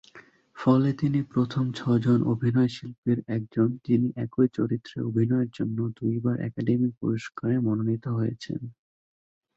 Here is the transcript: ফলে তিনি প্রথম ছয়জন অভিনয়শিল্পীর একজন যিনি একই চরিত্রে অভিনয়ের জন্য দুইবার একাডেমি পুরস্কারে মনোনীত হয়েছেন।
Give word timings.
ফলে 0.57 0.89
তিনি 0.93 1.19
প্রথম 1.33 1.65
ছয়জন 1.73 2.19
অভিনয়শিল্পীর 2.33 3.19
একজন 3.29 3.69
যিনি 3.85 4.07
একই 4.17 4.47
চরিত্রে 4.53 4.97
অভিনয়ের 5.09 5.49
জন্য 5.57 5.77
দুইবার 5.99 6.35
একাডেমি 6.39 6.89
পুরস্কারে 6.99 7.55
মনোনীত 7.59 8.05
হয়েছেন। 8.17 8.61